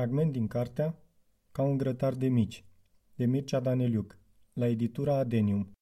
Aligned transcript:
Fragment 0.00 0.32
din 0.32 0.46
cartea 0.46 0.98
Ca 1.52 1.62
un 1.62 1.76
grătar 1.76 2.14
de 2.14 2.28
mici, 2.28 2.64
de 3.14 3.24
Mircea 3.24 3.60
Daneliuc, 3.60 4.18
la 4.52 4.68
editura 4.68 5.14
Adenium. 5.14 5.72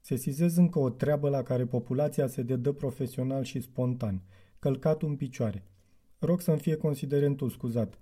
Sesizez 0.00 0.56
încă 0.56 0.78
o 0.78 0.90
treabă 0.90 1.28
la 1.28 1.42
care 1.42 1.66
populația 1.66 2.26
se 2.26 2.42
dedă 2.42 2.72
profesional 2.72 3.42
și 3.42 3.60
spontan, 3.60 4.22
călcat 4.58 5.02
în 5.02 5.16
picioare. 5.16 5.64
Rog 6.18 6.40
să-mi 6.40 6.58
fie 6.58 6.76
considerentul 6.76 7.50
scuzat. 7.50 7.98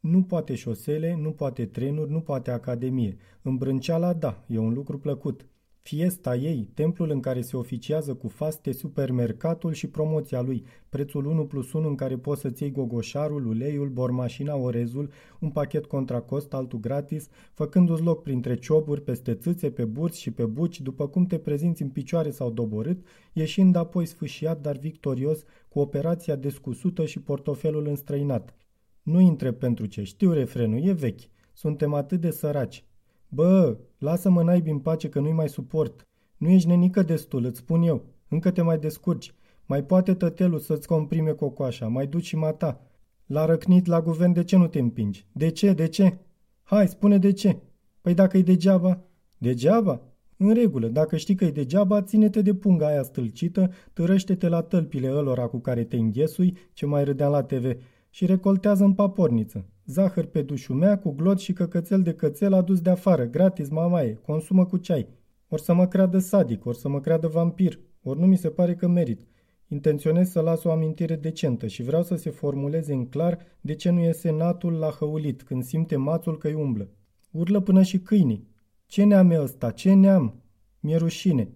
Nu 0.00 0.22
poate 0.22 0.54
șosele, 0.54 1.14
nu 1.14 1.32
poate 1.32 1.66
trenuri, 1.66 2.10
nu 2.10 2.20
poate 2.20 2.50
academie. 2.50 3.16
Îmbrânceala, 3.42 4.12
da, 4.12 4.44
e 4.46 4.58
un 4.58 4.72
lucru 4.72 4.98
plăcut. 4.98 5.46
Fiesta 5.88 6.36
ei, 6.36 6.70
templul 6.74 7.10
în 7.10 7.20
care 7.20 7.40
se 7.40 7.56
oficiază 7.56 8.14
cu 8.14 8.28
faste, 8.28 8.72
supermercatul 8.72 9.72
și 9.72 9.86
promoția 9.86 10.40
lui, 10.40 10.64
prețul 10.88 11.26
1 11.26 11.46
plus 11.46 11.72
1 11.72 11.88
în 11.88 11.94
care 11.94 12.16
poți 12.16 12.40
să-ți 12.40 12.62
iei 12.62 12.72
gogoșarul, 12.72 13.46
uleiul, 13.46 13.88
bormașina, 13.88 14.56
orezul, 14.56 15.10
un 15.40 15.50
pachet 15.50 15.86
contra 15.86 16.20
cost, 16.20 16.54
altul 16.54 16.78
gratis, 16.78 17.28
făcându-ți 17.52 18.02
loc 18.02 18.22
printre 18.22 18.54
cioburi, 18.54 19.02
peste 19.02 19.34
țâțe, 19.34 19.70
pe 19.70 19.84
burți 19.84 20.20
și 20.20 20.30
pe 20.30 20.44
buci, 20.44 20.80
după 20.80 21.08
cum 21.08 21.26
te 21.26 21.38
prezinți 21.38 21.82
în 21.82 21.88
picioare 21.88 22.30
sau 22.30 22.50
doborât, 22.50 23.06
ieșind 23.32 23.76
apoi 23.76 24.06
sfâșiat, 24.06 24.60
dar 24.60 24.76
victorios, 24.76 25.44
cu 25.68 25.78
operația 25.78 26.36
descusută 26.36 27.04
și 27.04 27.20
portofelul 27.20 27.86
înstrăinat. 27.86 28.54
Nu 29.02 29.20
intre 29.20 29.52
pentru 29.52 29.86
ce, 29.86 30.02
știu 30.02 30.32
refrenul, 30.32 30.86
e 30.86 30.92
vechi. 30.92 31.20
Suntem 31.52 31.94
atât 31.94 32.20
de 32.20 32.30
săraci. 32.30 32.87
Bă, 33.28 33.76
lasă-mă 33.98 34.42
naibii 34.42 34.72
în 34.72 34.78
pace 34.78 35.08
că 35.08 35.20
nu-i 35.20 35.32
mai 35.32 35.48
suport. 35.48 36.06
Nu 36.36 36.48
ești 36.48 36.68
nenică 36.68 37.02
destul, 37.02 37.44
îți 37.44 37.58
spun 37.58 37.82
eu. 37.82 38.04
Încă 38.28 38.50
te 38.50 38.62
mai 38.62 38.78
descurci. 38.78 39.34
Mai 39.66 39.84
poate 39.84 40.14
tătelul 40.14 40.58
să-ți 40.58 40.86
comprime 40.86 41.30
cocoașa, 41.30 41.88
mai 41.88 42.06
duci 42.06 42.24
și 42.24 42.36
mata. 42.36 42.80
La 43.26 43.44
răcnit 43.44 43.86
la 43.86 44.00
guvern 44.00 44.32
de 44.32 44.44
ce 44.44 44.56
nu 44.56 44.66
te 44.66 44.78
împingi? 44.78 45.26
De 45.32 45.50
ce, 45.50 45.72
de 45.72 45.88
ce? 45.88 46.18
Hai, 46.62 46.88
spune 46.88 47.18
de 47.18 47.32
ce. 47.32 47.58
Păi 48.00 48.14
dacă 48.14 48.36
e 48.36 48.42
degeaba? 48.42 49.00
Degeaba? 49.38 50.02
În 50.36 50.54
regulă, 50.54 50.88
dacă 50.88 51.16
știi 51.16 51.34
că 51.34 51.44
e 51.44 51.50
degeaba, 51.50 52.02
ține-te 52.02 52.42
de 52.42 52.54
punga 52.54 52.86
aia 52.86 53.02
stâlcită, 53.02 53.70
târăște-te 53.92 54.48
la 54.48 54.62
tălpile 54.62 55.10
ălora 55.10 55.46
cu 55.46 55.58
care 55.58 55.84
te 55.84 55.96
înghesui, 55.96 56.56
ce 56.72 56.86
mai 56.86 57.04
râdeam 57.04 57.30
la 57.30 57.42
TV, 57.42 57.76
și 58.10 58.26
recoltează 58.26 58.84
în 58.84 58.92
paporniță. 58.92 59.66
Zahăr 59.90 60.24
pe 60.24 60.42
dușumea 60.42 60.98
cu 60.98 61.10
glot 61.10 61.38
și 61.38 61.52
căcățel 61.52 62.02
de 62.02 62.14
cățel 62.14 62.52
adus 62.52 62.80
de 62.80 62.90
afară, 62.90 63.24
gratis 63.24 63.68
mamaie, 63.68 64.14
consumă 64.14 64.66
cu 64.66 64.76
ceai. 64.76 65.08
Or 65.48 65.58
să 65.58 65.72
mă 65.72 65.86
creadă 65.86 66.18
sadic, 66.18 66.64
or 66.66 66.74
să 66.74 66.88
mă 66.88 67.00
creadă 67.00 67.26
vampir, 67.26 67.80
ori 68.02 68.20
nu 68.20 68.26
mi 68.26 68.36
se 68.36 68.48
pare 68.48 68.74
că 68.74 68.88
merit. 68.88 69.26
Intenționez 69.68 70.30
să 70.30 70.40
las 70.40 70.64
o 70.64 70.70
amintire 70.70 71.16
decentă 71.16 71.66
și 71.66 71.82
vreau 71.82 72.02
să 72.02 72.14
se 72.14 72.30
formuleze 72.30 72.92
în 72.92 73.06
clar 73.06 73.38
de 73.60 73.74
ce 73.74 73.90
nu 73.90 74.00
e 74.00 74.12
senatul 74.12 74.72
la 74.72 74.88
hăulit 74.88 75.42
când 75.42 75.64
simte 75.64 75.96
mațul 75.96 76.38
că-i 76.38 76.54
umblă. 76.54 76.88
Urlă 77.30 77.60
până 77.60 77.82
și 77.82 77.98
câinii. 77.98 78.48
Ce 78.86 79.04
neam 79.04 79.30
e 79.30 79.40
ăsta? 79.40 79.70
Ce 79.70 79.92
neam? 79.94 80.42
Mi-e 80.80 80.96
rușine. 80.96 81.48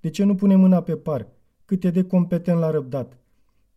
De 0.00 0.10
ce 0.10 0.24
nu 0.24 0.34
pune 0.34 0.56
mâna 0.56 0.82
pe 0.82 0.96
par? 0.96 1.28
Cât 1.64 1.84
e 1.84 1.90
de 1.90 2.04
competent 2.04 2.58
la 2.58 2.70
răbdat. 2.70 3.18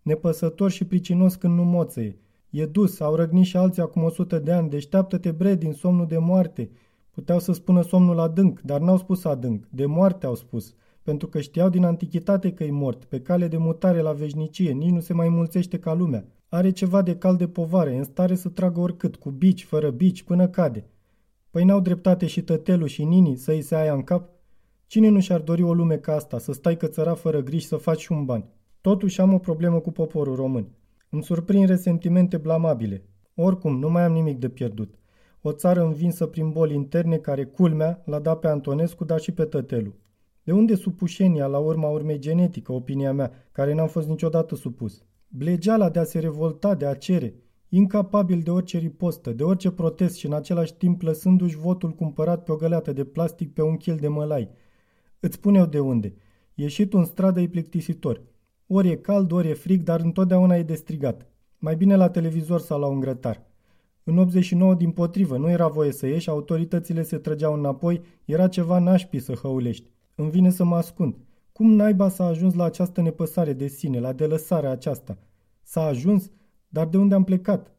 Nepăsător 0.01 0.71
și 0.71 0.85
pricinos 0.85 1.35
când 1.35 1.55
nu 1.55 1.63
moțăie. 1.63 2.15
E 2.51 2.65
dus, 2.65 2.99
au 2.99 3.15
răgnit 3.15 3.45
și 3.45 3.57
alții 3.57 3.81
acum 3.81 4.03
o 4.03 4.09
sută 4.09 4.39
de 4.39 4.51
ani, 4.51 4.69
deșteaptă-te 4.69 5.31
bre 5.31 5.55
din 5.55 5.73
somnul 5.73 6.07
de 6.07 6.17
moarte. 6.17 6.69
Puteau 7.11 7.39
să 7.39 7.51
spună 7.51 7.81
somnul 7.81 8.19
adânc, 8.19 8.61
dar 8.61 8.79
n-au 8.79 8.97
spus 8.97 9.25
adânc, 9.25 9.67
de 9.69 9.85
moarte 9.85 10.25
au 10.25 10.35
spus, 10.35 10.73
pentru 11.03 11.27
că 11.27 11.39
știau 11.39 11.69
din 11.69 11.83
antichitate 11.83 12.53
că 12.53 12.63
e 12.63 12.71
mort, 12.71 13.03
pe 13.03 13.21
cale 13.21 13.47
de 13.47 13.57
mutare 13.57 14.01
la 14.01 14.11
veșnicie, 14.11 14.71
nici 14.71 14.89
nu 14.89 14.99
se 14.99 15.13
mai 15.13 15.29
mulțește 15.29 15.79
ca 15.79 15.93
lumea. 15.93 16.25
Are 16.49 16.71
ceva 16.71 17.01
de 17.01 17.15
cal 17.15 17.35
de 17.35 17.47
povare, 17.47 17.97
în 17.97 18.03
stare 18.03 18.35
să 18.35 18.49
tragă 18.49 18.79
oricât, 18.79 19.15
cu 19.15 19.29
bici, 19.29 19.63
fără 19.63 19.89
bici, 19.89 20.23
până 20.23 20.47
cade. 20.47 20.85
Păi 21.49 21.63
n-au 21.63 21.79
dreptate 21.79 22.25
și 22.25 22.41
tătelul 22.41 22.87
și 22.87 23.03
nini 23.03 23.35
să 23.35 23.51
îi 23.51 23.61
se 23.61 23.75
aia 23.75 23.93
în 23.93 24.03
cap? 24.03 24.29
Cine 24.87 25.09
nu 25.09 25.19
și-ar 25.19 25.41
dori 25.41 25.63
o 25.63 25.73
lume 25.73 25.97
ca 25.97 26.15
asta, 26.15 26.37
să 26.37 26.51
stai 26.53 26.77
cățăra 26.77 27.13
fără 27.13 27.41
griji 27.41 27.67
să 27.67 27.75
faci 27.75 27.99
și 27.99 28.11
un 28.11 28.25
ban? 28.25 28.45
Totuși 28.81 29.21
am 29.21 29.33
o 29.33 29.37
problemă 29.37 29.79
cu 29.79 29.91
poporul 29.91 30.35
român. 30.35 30.67
Îmi 31.13 31.23
surprind 31.23 31.67
resentimente 31.67 32.37
blamabile. 32.37 33.03
Oricum, 33.35 33.79
nu 33.79 33.89
mai 33.89 34.03
am 34.03 34.11
nimic 34.11 34.39
de 34.39 34.49
pierdut. 34.49 34.99
O 35.41 35.51
țară 35.51 35.83
învinsă 35.83 36.25
prin 36.25 36.51
boli 36.51 36.73
interne 36.73 37.17
care, 37.17 37.45
culmea, 37.45 38.01
l-a 38.05 38.19
dat 38.19 38.39
pe 38.39 38.47
Antonescu, 38.47 39.03
dar 39.03 39.19
și 39.19 39.31
pe 39.31 39.45
tătelul. 39.45 39.95
De 40.43 40.51
unde 40.51 40.75
supușenia, 40.75 41.47
la 41.47 41.57
urma 41.57 41.89
urmei 41.89 42.19
genetică, 42.19 42.71
opinia 42.71 43.13
mea, 43.13 43.31
care 43.51 43.73
n-am 43.73 43.87
fost 43.87 44.07
niciodată 44.07 44.55
supus? 44.55 45.03
Blegeala 45.27 45.89
de 45.89 45.99
a 45.99 46.03
se 46.03 46.19
revolta, 46.19 46.75
de 46.75 46.85
a 46.85 46.93
cere, 46.93 47.35
incapabil 47.69 48.41
de 48.41 48.51
orice 48.51 48.77
ripostă, 48.77 49.33
de 49.33 49.43
orice 49.43 49.71
protest 49.71 50.15
și 50.15 50.25
în 50.25 50.33
același 50.33 50.73
timp 50.73 51.01
lăsându-și 51.01 51.57
votul 51.57 51.91
cumpărat 51.91 52.43
pe 52.43 52.51
o 52.51 52.55
găleată 52.55 52.93
de 52.93 53.03
plastic 53.03 53.53
pe 53.53 53.61
un 53.61 53.77
chil 53.77 53.95
de 53.95 54.07
mălai. 54.07 54.49
Îți 55.19 55.35
spun 55.35 55.55
eu 55.55 55.65
de 55.65 55.79
unde. 55.79 56.13
Ieșit 56.53 56.93
în 56.93 57.05
stradă 57.05 57.41
e 57.41 57.47
plictisitor. 57.47 58.21
Ori 58.73 58.89
e 58.89 58.95
cald, 58.95 59.31
ori 59.31 59.49
e 59.49 59.53
frig, 59.53 59.83
dar 59.83 59.99
întotdeauna 59.99 60.55
e 60.55 60.63
de 60.63 60.75
strigat. 60.75 61.25
Mai 61.57 61.75
bine 61.75 61.95
la 61.95 62.09
televizor 62.09 62.59
sau 62.59 62.79
la 62.79 62.85
un 62.85 62.99
grătar. 62.99 63.41
În 64.03 64.17
89, 64.17 64.73
din 64.73 64.91
potrivă, 64.91 65.37
nu 65.37 65.49
era 65.49 65.67
voie 65.67 65.91
să 65.91 66.07
ieși, 66.07 66.29
autoritățile 66.29 67.03
se 67.03 67.17
trăgeau 67.17 67.53
înapoi, 67.53 68.01
era 68.25 68.47
ceva 68.47 68.79
nașpi 68.79 69.19
să 69.19 69.33
hăulești. 69.33 69.91
Îmi 70.15 70.29
vine 70.29 70.49
să 70.49 70.63
mă 70.63 70.75
ascund. 70.75 71.15
Cum 71.51 71.73
naiba 71.73 72.09
s-a 72.09 72.25
ajuns 72.25 72.53
la 72.53 72.63
această 72.63 73.01
nepăsare 73.01 73.53
de 73.53 73.67
sine, 73.67 73.99
la 73.99 74.13
delăsarea 74.13 74.69
aceasta? 74.69 75.17
S-a 75.63 75.85
ajuns, 75.85 76.31
dar 76.67 76.87
de 76.87 76.97
unde 76.97 77.15
am 77.15 77.23
plecat? 77.23 77.75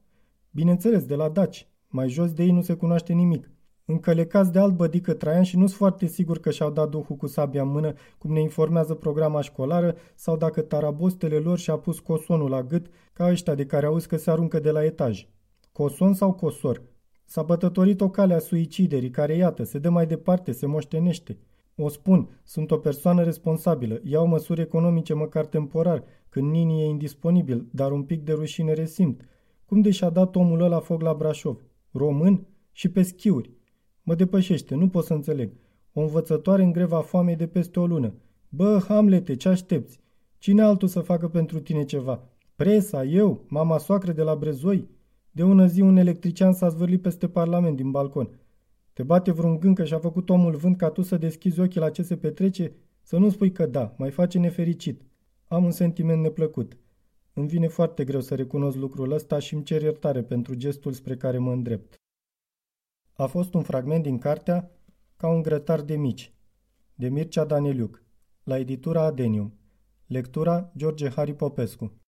Bineînțeles, 0.51 1.05
de 1.05 1.15
la 1.15 1.29
Daci. 1.29 1.69
Mai 1.89 2.09
jos 2.09 2.33
de 2.33 2.43
ei 2.43 2.51
nu 2.51 2.63
se 2.63 2.75
cunoaște 2.75 3.13
nimic 3.13 3.52
încălecați 3.85 4.53
de 4.53 4.59
alt 4.59 4.75
bădică 4.75 5.13
Traian 5.13 5.43
și 5.43 5.57
nu 5.57 5.67
sunt 5.67 5.79
foarte 5.79 6.07
sigur 6.07 6.39
că 6.39 6.51
și-au 6.51 6.71
dat 6.71 6.89
duhul 6.89 7.17
cu 7.17 7.27
sabia 7.27 7.63
în 7.63 7.69
mână, 7.69 7.93
cum 8.19 8.33
ne 8.33 8.41
informează 8.41 8.95
programa 8.95 9.41
școlară, 9.41 9.95
sau 10.15 10.37
dacă 10.37 10.61
tarabostele 10.61 11.37
lor 11.37 11.59
și-a 11.59 11.77
pus 11.77 11.99
cosonul 11.99 12.51
la 12.51 12.63
gât, 12.63 12.87
ca 13.13 13.31
ăștia 13.31 13.55
de 13.55 13.67
care 13.67 13.87
auzi 13.87 14.09
că 14.09 14.17
se 14.17 14.31
aruncă 14.31 14.59
de 14.59 14.71
la 14.71 14.85
etaj. 14.85 15.27
Coson 15.73 16.15
sau 16.15 16.33
cosor? 16.33 16.83
S-a 17.25 17.43
bătătorit 17.43 18.01
o 18.01 18.11
cale 18.11 18.35
a 18.35 18.39
suiciderii, 18.39 19.11
care, 19.11 19.37
iată, 19.37 19.63
se 19.63 19.79
dă 19.79 19.91
mai 19.91 20.07
departe, 20.07 20.53
se 20.53 20.67
moștenește. 20.67 21.39
O 21.77 21.89
spun, 21.89 22.41
sunt 22.43 22.71
o 22.71 22.77
persoană 22.77 23.23
responsabilă, 23.23 24.01
iau 24.05 24.27
măsuri 24.27 24.61
economice 24.61 25.15
măcar 25.15 25.47
temporar, 25.47 26.05
când 26.29 26.51
Nini 26.51 26.83
e 26.83 26.85
indisponibil, 26.85 27.69
dar 27.71 27.93
un 27.93 28.03
pic 28.03 28.25
de 28.25 28.33
rușine 28.33 28.73
resimt. 28.73 29.25
Cum 29.67 29.81
de 29.81 29.91
și-a 29.91 30.11
dat 30.11 30.37
omul 30.37 30.61
ăla 30.61 30.81
foc 30.81 31.03
la 31.03 31.15
Brașov? 31.15 31.61
Român? 31.93 32.47
Și 32.73 32.89
pe 32.89 33.03
schiuri. 33.03 33.51
Mă 34.03 34.15
depășește, 34.15 34.75
nu 34.75 34.89
pot 34.89 35.05
să 35.05 35.15
înțeleg. 35.15 35.53
O 35.93 36.01
învățătoare 36.01 36.63
în 36.63 36.73
greva 36.73 37.01
foamei 37.01 37.37
de 37.37 37.47
peste 37.47 37.81
o 37.81 37.87
lună. 37.87 38.15
Bă, 38.49 38.83
Hamlete, 38.89 39.37
ce 39.37 39.49
aștepți? 39.49 40.01
Cine 40.39 40.63
altul 40.63 40.89
să 40.89 41.01
facă 41.01 41.29
pentru 41.29 41.61
tine 41.61 41.85
ceva? 41.85 42.23
Presa, 42.57 43.05
eu, 43.05 43.45
mama 43.49 43.79
soacră 43.79 44.13
de 44.13 44.23
la 44.23 44.35
Brezoi? 44.35 44.89
De 45.31 45.43
ună 45.43 45.67
zi 45.67 45.81
un 45.81 45.97
electrician 45.97 46.53
s-a 46.53 46.69
zvârlit 46.69 47.03
peste 47.03 47.29
parlament 47.29 47.77
din 47.77 47.91
balcon. 47.91 48.29
Te 48.93 49.03
bate 49.03 49.33
vreun 49.33 49.59
gând 49.59 49.77
că 49.77 49.85
și-a 49.85 49.99
făcut 49.99 50.31
omul 50.31 50.57
vânt 50.57 50.77
ca 50.77 50.89
tu 50.89 51.03
să 51.03 51.17
deschizi 51.17 51.61
ochii 51.61 51.81
la 51.81 51.91
ce 51.91 52.03
se 52.03 52.17
petrece? 52.17 52.73
Să 53.03 53.17
nu 53.19 53.31
spui 53.31 53.53
că 53.53 53.67
da, 53.67 53.95
mai 53.99 54.11
face 54.11 54.39
nefericit. 54.39 55.03
Am 55.49 55.65
un 55.65 55.71
sentiment 55.71 56.23
neplăcut. 56.23 56.77
Îmi 57.33 57.49
vine 57.49 57.69
foarte 57.69 58.05
greu 58.05 58.21
să 58.21 58.35
recunosc 58.35 58.77
lucrul 58.77 59.13
ăsta 59.13 59.39
și 59.39 59.55
îmi 59.55 59.63
cer 59.63 59.83
iertare 59.83 60.23
pentru 60.23 60.55
gestul 60.55 60.93
spre 60.93 61.17
care 61.17 61.39
mă 61.39 61.53
îndrept 61.53 62.02
a 63.13 63.27
fost 63.27 63.55
un 63.55 63.63
fragment 63.63 64.03
din 64.03 64.19
cartea 64.19 64.71
Ca 65.17 65.29
un 65.29 65.43
grătar 65.43 65.81
de 65.81 65.97
mici, 65.97 66.33
de 66.95 67.09
Mircea 67.09 67.45
Daneliuc, 67.45 68.03
la 68.43 68.59
editura 68.59 69.03
Adenium. 69.03 69.55
Lectura 70.07 70.73
George 70.77 71.09
Hari 71.09 71.35
Popescu 71.35 71.93